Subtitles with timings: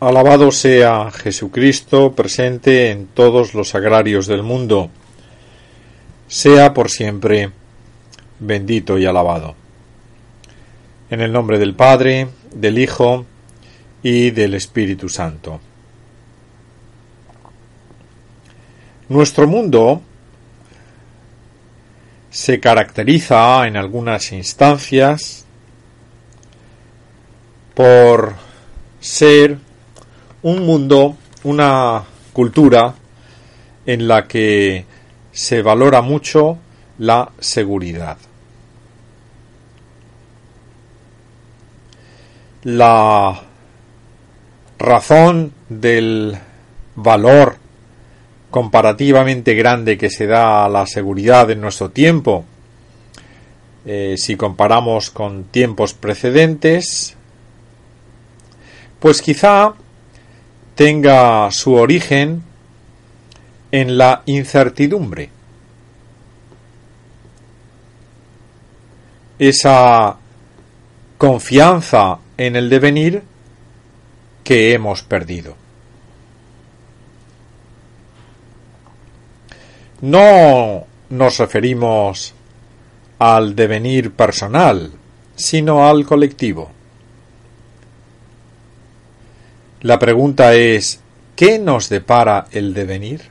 [0.00, 4.88] Alabado sea Jesucristo presente en todos los agrarios del mundo.
[6.26, 7.50] Sea por siempre
[8.38, 9.54] bendito y alabado.
[11.10, 13.26] En el nombre del Padre, del Hijo
[14.02, 15.60] y del Espíritu Santo.
[19.10, 20.00] Nuestro mundo
[22.30, 25.44] se caracteriza en algunas instancias
[27.74, 28.32] por
[28.98, 29.58] ser
[30.42, 32.94] un mundo, una cultura
[33.86, 34.84] en la que
[35.32, 36.58] se valora mucho
[36.98, 38.18] la seguridad.
[42.62, 43.42] La
[44.78, 46.38] razón del
[46.94, 47.56] valor
[48.50, 52.44] comparativamente grande que se da a la seguridad en nuestro tiempo,
[53.86, 57.16] eh, si comparamos con tiempos precedentes,
[58.98, 59.74] pues quizá
[60.80, 62.42] tenga su origen
[63.70, 65.28] en la incertidumbre.
[69.38, 70.16] Esa
[71.18, 73.22] confianza en el devenir
[74.42, 75.54] que hemos perdido.
[80.00, 82.32] No nos referimos
[83.18, 84.92] al devenir personal,
[85.36, 86.79] sino al colectivo.
[89.82, 91.00] La pregunta es,
[91.36, 93.22] ¿qué nos depara el devenir?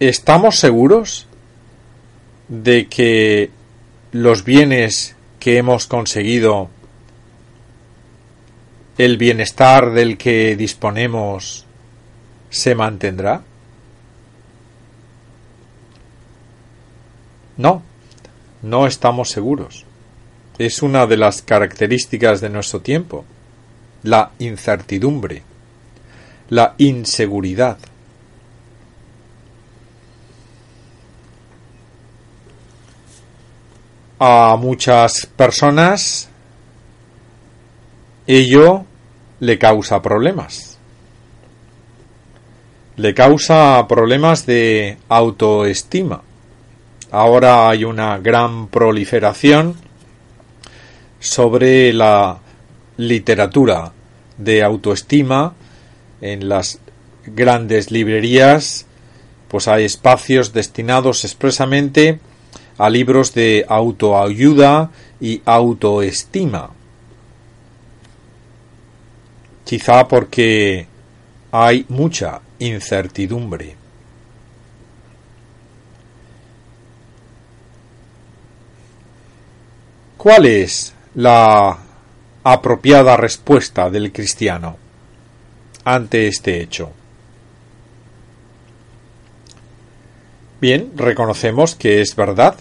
[0.00, 1.26] ¿Estamos seguros
[2.48, 3.50] de que
[4.12, 6.68] los bienes que hemos conseguido
[8.98, 11.64] el bienestar del que disponemos
[12.50, 13.42] se mantendrá?
[17.56, 17.82] No,
[18.62, 19.84] no estamos seguros.
[20.58, 23.24] Es una de las características de nuestro tiempo,
[24.02, 25.42] la incertidumbre,
[26.48, 27.78] la inseguridad.
[34.18, 36.28] A muchas personas
[38.26, 38.84] ello
[39.40, 40.78] le causa problemas.
[42.96, 46.22] Le causa problemas de autoestima.
[47.10, 49.76] Ahora hay una gran proliferación
[51.20, 52.38] sobre la
[52.96, 53.92] literatura
[54.36, 55.54] de autoestima
[56.20, 56.80] en las
[57.24, 58.86] grandes librerías
[59.48, 62.20] pues hay espacios destinados expresamente
[62.76, 64.90] a libros de autoayuda
[65.20, 66.70] y autoestima
[69.64, 70.86] quizá porque
[71.52, 73.77] hay mucha incertidumbre.
[80.18, 81.78] ¿Cuál es la
[82.42, 84.76] apropiada respuesta del cristiano
[85.84, 86.90] ante este hecho?
[90.60, 92.56] Bien, reconocemos que es verdad.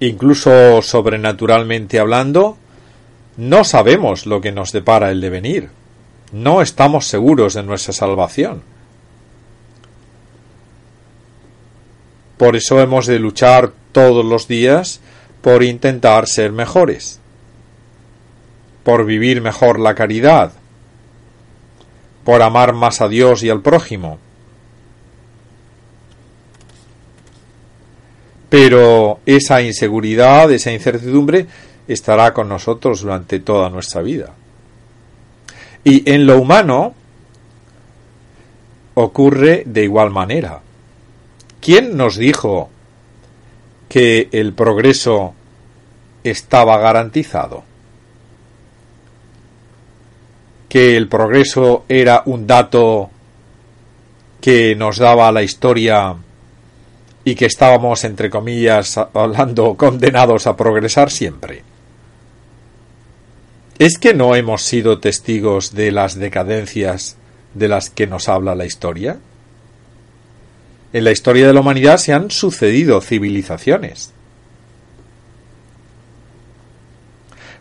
[0.00, 2.56] Incluso sobrenaturalmente hablando,
[3.36, 5.68] no sabemos lo que nos depara el devenir.
[6.32, 8.62] No estamos seguros de nuestra salvación.
[12.40, 15.02] Por eso hemos de luchar todos los días
[15.42, 17.20] por intentar ser mejores,
[18.82, 20.52] por vivir mejor la caridad,
[22.24, 24.18] por amar más a Dios y al prójimo.
[28.48, 31.46] Pero esa inseguridad, esa incertidumbre,
[31.88, 34.32] estará con nosotros durante toda nuestra vida.
[35.84, 36.94] Y en lo humano
[38.94, 40.62] ocurre de igual manera.
[41.60, 42.70] ¿Quién nos dijo
[43.88, 45.34] que el progreso
[46.24, 47.64] estaba garantizado?
[50.68, 53.10] Que el progreso era un dato
[54.40, 56.16] que nos daba la historia
[57.24, 61.62] y que estábamos, entre comillas, hablando, condenados a progresar siempre.
[63.78, 67.16] ¿Es que no hemos sido testigos de las decadencias
[67.54, 69.18] de las que nos habla la historia?
[70.92, 74.12] En la historia de la humanidad se han sucedido civilizaciones.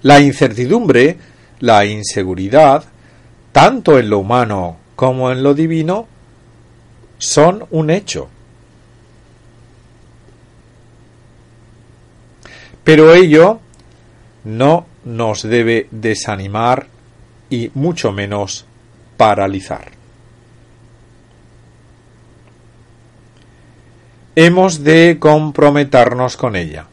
[0.01, 1.17] La incertidumbre,
[1.59, 2.85] la inseguridad,
[3.51, 6.07] tanto en lo humano como en lo divino,
[7.17, 8.29] son un hecho.
[12.83, 13.59] Pero ello
[14.45, 16.87] no nos debe desanimar
[17.49, 18.65] y mucho menos
[19.17, 19.98] paralizar.
[24.35, 26.87] Hemos de comprometernos con ella.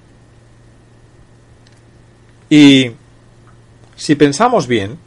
[2.49, 2.93] Y
[3.97, 4.99] si pensamos bien,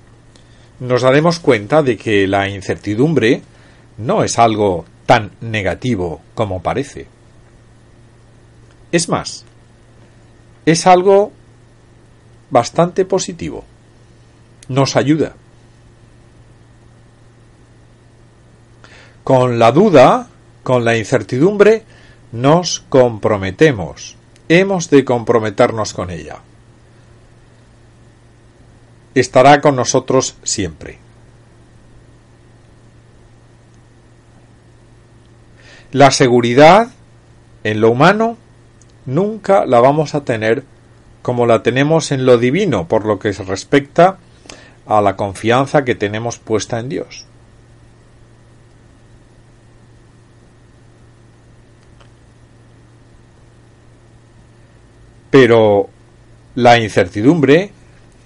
[0.79, 3.41] nos daremos cuenta de que la incertidumbre
[3.97, 7.07] no es algo tan negativo como parece.
[8.91, 9.45] Es más,
[10.65, 11.31] es algo
[12.49, 13.63] bastante positivo.
[14.67, 15.35] Nos ayuda.
[19.23, 20.27] Con la duda,
[20.63, 21.83] con la incertidumbre,
[22.31, 24.15] nos comprometemos.
[24.47, 26.39] Hemos de comprometernos con ella.
[29.15, 30.99] Estará con nosotros siempre.
[35.91, 36.89] La seguridad
[37.63, 38.37] en lo humano
[39.05, 40.63] nunca la vamos a tener
[41.21, 44.17] como la tenemos en lo divino, por lo que se respecta
[44.85, 47.25] a la confianza que tenemos puesta en Dios.
[55.29, 55.89] Pero
[56.55, 57.71] la incertidumbre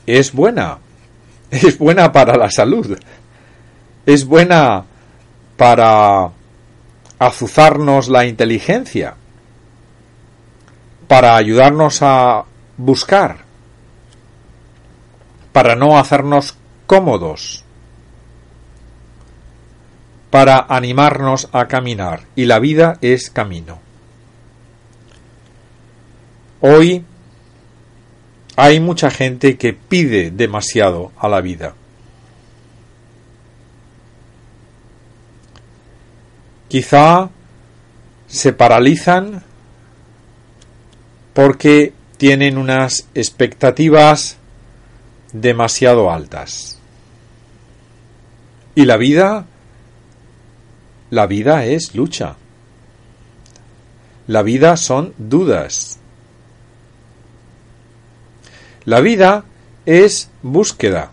[0.06, 0.80] es buena,
[1.52, 2.98] es buena para la salud,
[4.06, 4.86] es buena
[5.58, 6.32] para
[7.20, 9.16] azuzarnos la inteligencia,
[11.08, 12.46] para ayudarnos a
[12.78, 13.38] buscar,
[15.52, 16.58] para no hacernos
[16.88, 17.64] cómodos,
[20.30, 23.83] para animarnos a caminar, y la vida es camino.
[26.66, 27.04] Hoy
[28.56, 31.76] hay mucha gente que pide demasiado a la vida.
[36.70, 37.30] Quizá
[38.28, 39.44] se paralizan
[41.34, 44.38] porque tienen unas expectativas
[45.34, 46.80] demasiado altas.
[48.74, 49.48] Y la vida,
[51.10, 52.38] la vida es lucha.
[54.28, 56.00] La vida son dudas.
[58.86, 59.46] La vida
[59.86, 61.12] es búsqueda.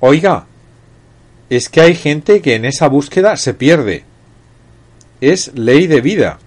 [0.00, 0.46] Oiga,
[1.50, 4.04] es que hay gente que en esa búsqueda se pierde.
[5.20, 6.38] Es ley de vida.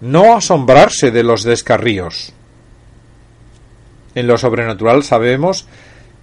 [0.00, 2.32] No asombrarse de los descarríos.
[4.14, 5.66] En lo sobrenatural sabemos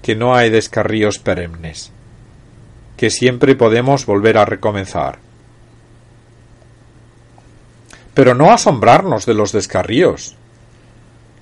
[0.01, 1.91] que no hay descarríos perennes,
[2.97, 5.26] que siempre podemos volver a recomenzar
[8.17, 10.35] pero no asombrarnos de los descarríos,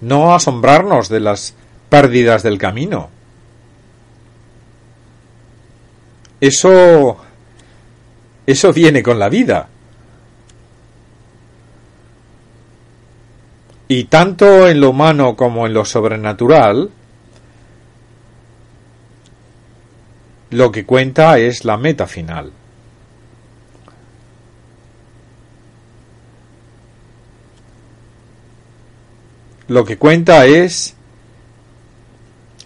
[0.01, 1.55] no asombrarnos de las
[1.87, 3.09] pérdidas del camino.
[6.41, 7.17] Eso
[8.45, 9.69] eso viene con la vida.
[13.87, 16.89] Y tanto en lo humano como en lo sobrenatural,
[20.49, 22.51] lo que cuenta es la meta final.
[29.67, 30.95] Lo que cuenta es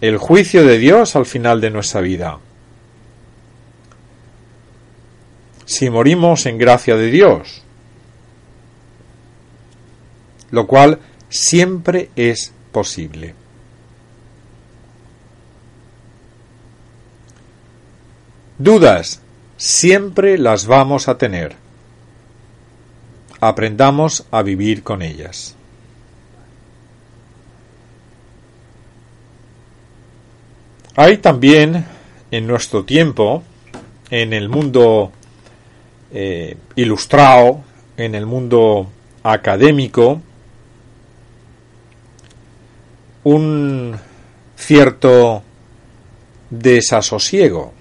[0.00, 2.38] el juicio de Dios al final de nuestra vida.
[5.64, 7.62] Si morimos en gracia de Dios,
[10.50, 10.98] lo cual
[11.28, 13.34] siempre es posible.
[18.58, 19.22] Dudas,
[19.56, 21.56] siempre las vamos a tener.
[23.40, 25.56] Aprendamos a vivir con ellas.
[30.96, 31.86] Hay también
[32.30, 33.42] en nuestro tiempo,
[34.10, 35.12] en el mundo
[36.12, 37.62] eh, ilustrado,
[37.96, 38.90] en el mundo
[39.22, 40.20] académico,
[43.22, 43.96] un
[44.56, 45.42] cierto
[46.50, 47.72] desasosiego,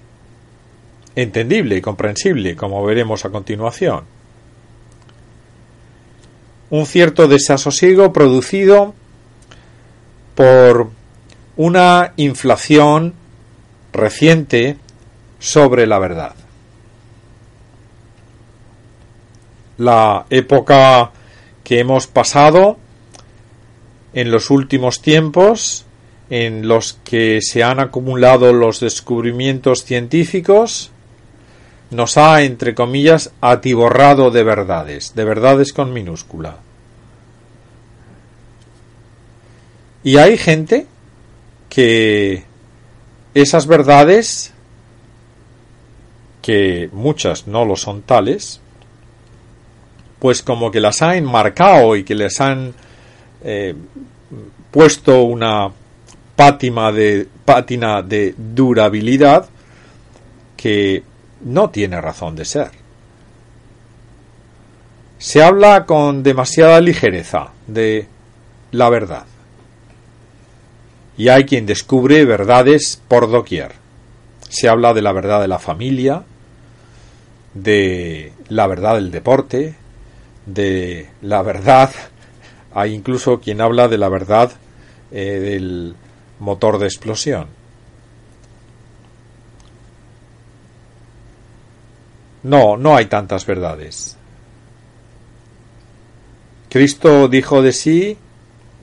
[1.16, 4.04] entendible y comprensible, como veremos a continuación.
[6.70, 8.94] Un cierto desasosiego producido
[10.36, 10.99] por
[11.60, 13.16] una inflación
[13.92, 14.78] reciente
[15.39, 16.34] sobre la verdad.
[19.78, 21.12] La época
[21.66, 22.78] que hemos pasado
[24.13, 25.84] en los últimos tiempos,
[26.30, 30.92] en los que se han acumulado los descubrimientos científicos,
[31.92, 36.60] nos ha, entre comillas, atiborrado de verdades, de verdades con minúscula.
[40.06, 40.88] Y hay gente
[41.70, 42.44] que
[43.34, 44.54] esas verdades,
[46.42, 48.60] que muchas no lo son tales,
[50.20, 52.74] pues como que las han enmarcado y que les han
[53.44, 53.74] eh,
[54.72, 55.72] puesto una
[56.36, 59.48] pátina de, pátina de durabilidad
[60.58, 61.04] que
[61.42, 62.72] no tiene razón de ser.
[65.18, 68.08] Se habla con demasiada ligereza de
[68.72, 69.26] la verdad.
[71.20, 73.74] Y hay quien descubre verdades por doquier.
[74.48, 76.24] Se habla de la verdad de la familia,
[77.54, 79.76] de la verdad del deporte,
[80.46, 81.92] de la verdad,
[82.74, 84.54] hay incluso quien habla de la verdad
[85.12, 85.94] eh, del
[86.40, 87.48] motor de explosión.
[92.44, 94.16] No, no hay tantas verdades.
[96.70, 98.18] Cristo dijo de sí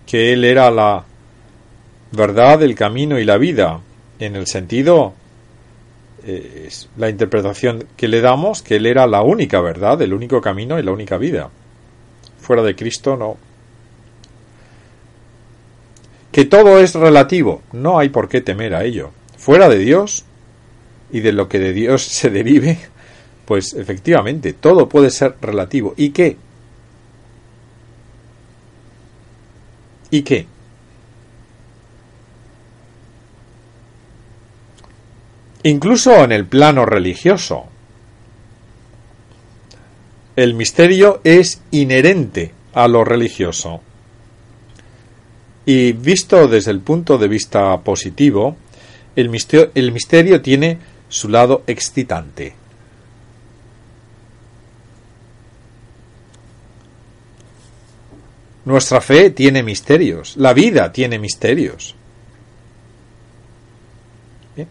[0.04, 1.06] que Él era la
[2.16, 3.80] verdad, el camino y la vida,
[4.18, 5.14] en el sentido,
[6.24, 10.40] eh, es la interpretación que le damos, que Él era la única verdad, el único
[10.40, 11.50] camino y la única vida.
[12.40, 13.36] Fuera de Cristo no.
[16.32, 19.10] Que todo es relativo, no hay por qué temer a ello.
[19.36, 20.24] Fuera de Dios
[21.12, 22.78] y de lo que de Dios se derive,
[23.44, 25.94] pues efectivamente, todo puede ser relativo.
[25.96, 26.36] ¿Y qué?
[30.10, 30.46] ¿Y qué?
[35.66, 37.64] Incluso en el plano religioso,
[40.36, 43.80] el misterio es inherente a lo religioso.
[45.64, 48.56] Y visto desde el punto de vista positivo,
[49.16, 52.54] el misterio, el misterio tiene su lado excitante.
[58.66, 61.96] Nuestra fe tiene misterios, la vida tiene misterios.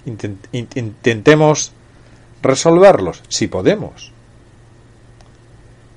[0.06, 1.72] Intentemos
[2.42, 4.12] resolverlos, si podemos.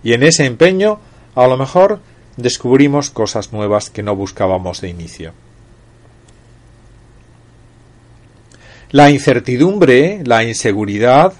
[0.02, 1.00] Y en ese empeño,
[1.34, 2.00] a lo mejor,
[2.36, 5.32] descubrimos cosas nuevas que no buscábamos de inicio.
[8.90, 11.34] La incertidumbre, la inseguridad,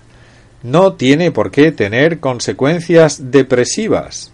[0.62, 4.32] no tiene por qué tener consecuencias depresivas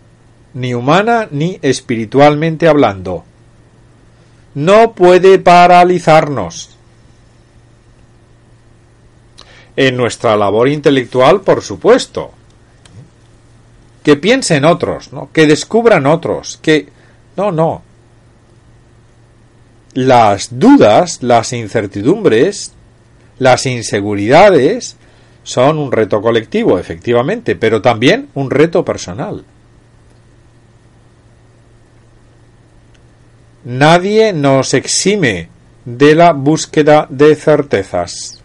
[0.54, 3.24] ni humana ni espiritualmente hablando.
[4.54, 6.73] No puede paralizarnos.
[9.76, 12.32] En nuestra labor intelectual, por supuesto.
[14.02, 15.30] Que piensen otros, ¿no?
[15.32, 16.88] que descubran otros, que...
[17.36, 17.82] No, no.
[19.94, 22.72] Las dudas, las incertidumbres,
[23.38, 24.96] las inseguridades
[25.42, 29.44] son un reto colectivo, efectivamente, pero también un reto personal.
[33.64, 35.48] Nadie nos exime
[35.84, 38.43] de la búsqueda de certezas.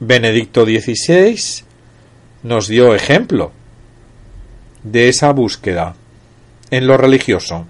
[0.00, 1.62] Benedicto XVI
[2.42, 3.52] nos dio ejemplo
[4.82, 5.94] de esa búsqueda
[6.70, 7.66] en lo religioso.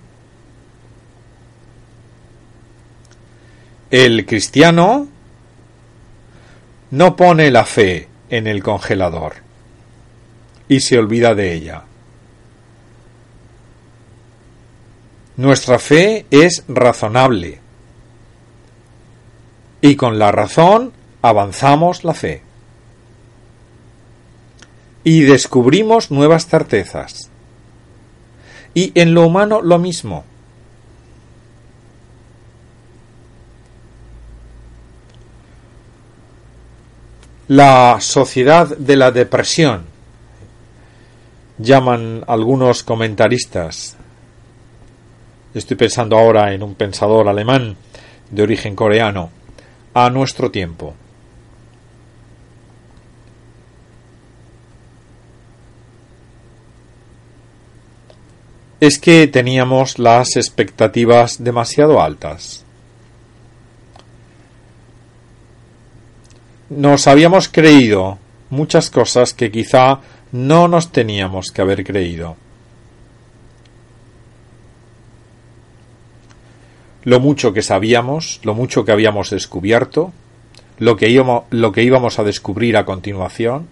[3.91, 5.09] El cristiano
[6.93, 9.35] no pone la fe en el congelador
[10.69, 11.83] y se olvida de ella.
[15.37, 17.59] Nuestra fe es razonable
[19.81, 22.43] y con la razón avanzamos la fe
[25.05, 27.31] y descubrimos nuevas certezas.
[28.75, 30.25] Y en lo humano lo mismo.
[37.49, 39.87] La sociedad de la depresión,
[41.59, 43.97] llaman algunos comentaristas
[45.55, 47.77] estoy pensando ahora en un pensador alemán
[48.31, 49.31] de origen coreano,
[49.95, 50.95] a nuestro tiempo.
[58.81, 62.65] Es que teníamos las expectativas demasiado altas.
[66.71, 68.19] Nos habíamos creído
[68.49, 70.01] muchas cosas que quizá
[70.33, 72.37] no nos teníamos que haber creído.
[77.05, 80.13] lo mucho que sabíamos, lo mucho que habíamos descubierto,
[80.79, 83.67] lo que íbamos, a descubrir a continuación,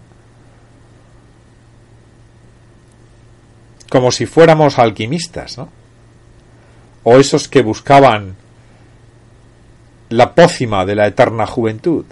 [3.89, 5.69] como si fuéramos alquimistas, ¿no?
[7.03, 8.35] O esos que buscaban
[10.09, 12.05] la pócima de la eterna juventud.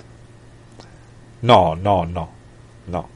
[1.42, 2.30] No, no, no,
[2.88, 3.10] no.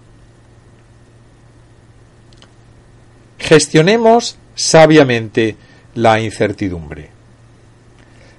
[3.39, 5.55] Gestionemos sabiamente
[5.95, 7.09] la incertidumbre.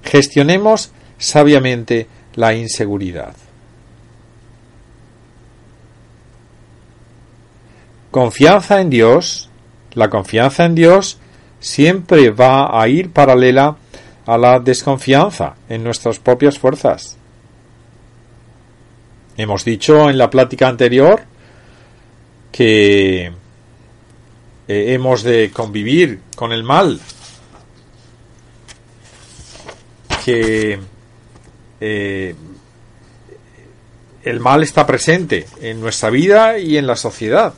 [0.05, 3.35] Gestionemos sabiamente la inseguridad.
[8.11, 9.49] Confianza en Dios.
[9.95, 11.19] La confianza en Dios
[11.61, 13.77] siempre va a ir paralela
[14.27, 17.17] a la desconfianza en nuestras propias fuerzas.
[19.37, 21.23] Hemos dicho en la plática anterior
[22.51, 23.33] que eh,
[24.69, 27.01] hemos de convivir con el mal,
[30.25, 30.79] que
[31.81, 32.35] eh,
[34.23, 37.55] el mal está presente en nuestra vida y en la sociedad.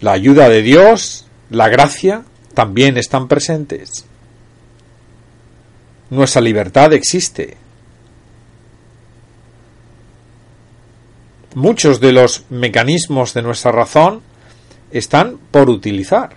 [0.00, 2.22] La ayuda de Dios, la gracia,
[2.54, 4.04] también están presentes.
[6.10, 7.56] Nuestra libertad existe.
[11.54, 14.22] Muchos de los mecanismos de nuestra razón
[14.90, 16.36] están por utilizar.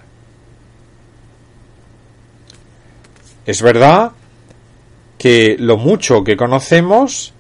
[3.46, 4.12] Es verdad
[5.18, 7.34] que lo mucho que conocemos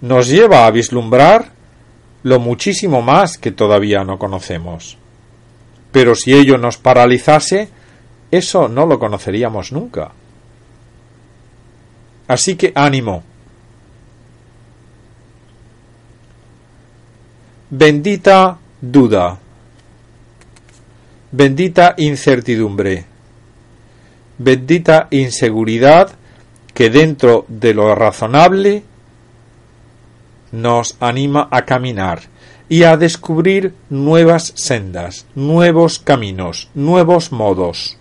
[0.00, 1.52] nos lleva a vislumbrar
[2.22, 4.98] lo muchísimo más que todavía no conocemos.
[5.92, 7.68] Pero si ello nos paralizase,
[8.30, 10.10] eso no lo conoceríamos nunca.
[12.26, 13.22] Así que ánimo.
[17.68, 19.38] Bendita duda.
[21.30, 23.04] Bendita incertidumbre.
[24.38, 26.12] Bendita inseguridad
[26.72, 28.82] que dentro de lo razonable
[30.52, 32.31] nos anima a caminar
[32.72, 37.98] y a descubrir nuevas sendas, nuevos caminos, nuevos modos.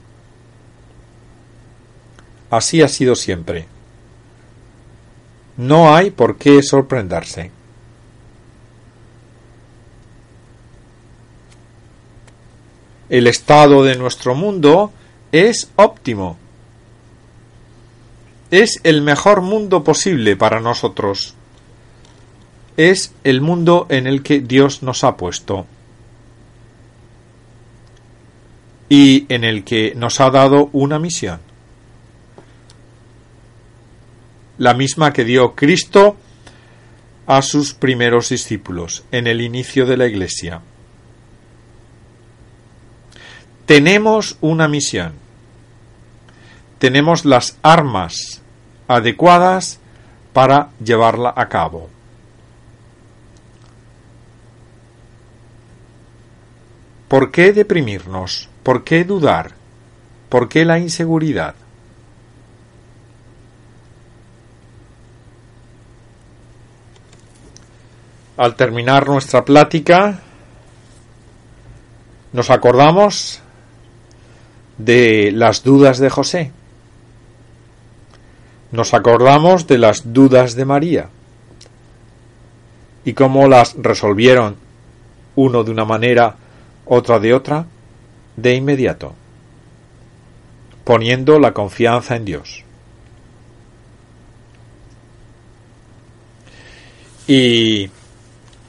[2.50, 3.68] Así ha sido siempre.
[5.58, 7.52] No hay por qué sorprenderse.
[13.10, 14.94] El estado de nuestro mundo
[15.34, 16.38] es óptimo.
[18.52, 21.36] Es el mejor mundo posible para nosotros
[22.78, 25.66] es el mundo en el que Dios nos ha puesto
[28.90, 31.40] y en el que nos ha dado una misión.
[34.58, 36.18] La misma que dio Cristo
[37.26, 40.62] a sus primeros discípulos en el inicio de la Iglesia.
[43.66, 45.14] Tenemos una misión.
[46.80, 48.42] Tenemos las armas
[48.90, 49.80] adecuadas
[50.34, 51.91] para llevarla a cabo.
[57.12, 58.48] ¿Por qué deprimirnos?
[58.64, 59.52] ¿Por qué dudar?
[60.30, 61.56] ¿Por qué la inseguridad?
[68.38, 70.22] Al terminar nuestra plática,
[72.32, 73.42] nos acordamos
[74.78, 76.54] de las dudas de José.
[78.72, 81.10] Nos acordamos de las dudas de María
[83.04, 84.56] y cómo las resolvieron
[85.36, 86.38] uno de una manera
[86.94, 87.68] otra de otra,
[88.36, 89.16] de inmediato,
[90.84, 92.66] poniendo la confianza en Dios.
[97.28, 97.90] Y,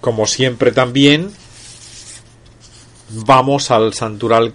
[0.00, 1.32] como siempre también,
[3.10, 4.54] vamos al santoral,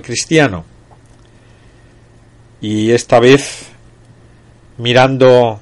[0.00, 0.64] cristiano.
[2.62, 3.66] Y esta vez,
[4.78, 5.60] mirando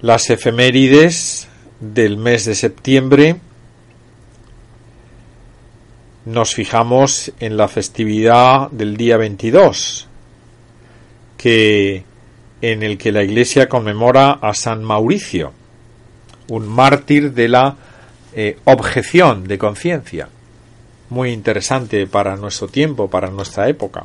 [0.00, 1.48] las efemérides
[1.80, 3.40] del mes de septiembre,
[6.28, 10.06] nos fijamos en la festividad del día 22,
[11.38, 12.04] que
[12.60, 15.54] en el que la Iglesia conmemora a San Mauricio,
[16.48, 17.76] un mártir de la
[18.34, 20.28] eh, objeción de conciencia,
[21.08, 24.04] muy interesante para nuestro tiempo, para nuestra época.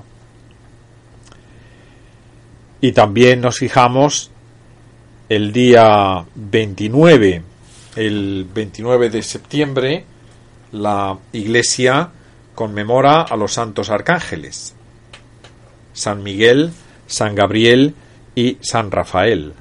[2.79, 4.31] Y también nos fijamos
[5.27, 7.41] el día 29,
[7.97, 10.05] el 29 de septiembre,
[10.73, 12.09] la Iglesia
[12.55, 14.75] conmemora a los santos arcángeles,
[15.93, 16.73] San Miguel,
[17.07, 17.95] San Gabriel
[18.36, 19.53] y San Rafael.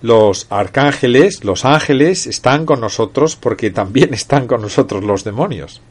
[0.00, 5.82] Los arcángeles, los ángeles, están con nosotros porque también están con nosotros los demonios.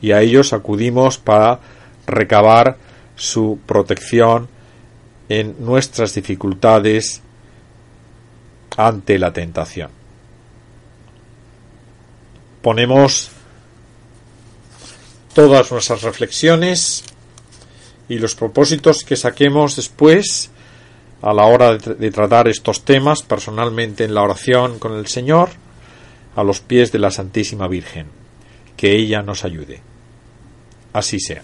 [0.00, 1.60] Y a ellos acudimos para
[2.06, 2.76] recabar
[3.16, 4.48] su protección
[5.28, 7.22] en nuestras dificultades
[8.78, 9.90] ante la tentación.
[12.62, 13.30] Ponemos
[15.34, 17.02] todas nuestras reflexiones
[18.08, 20.50] y los propósitos que saquemos después
[21.22, 25.48] a la hora de, tratar estos temas personalmente en la oración con el Señor
[26.36, 28.06] a los pies de la Santísima Virgen.
[28.76, 29.80] Que ella nos ayude.
[30.92, 31.42] Así sea.